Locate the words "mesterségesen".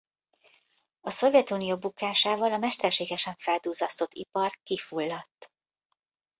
2.57-3.35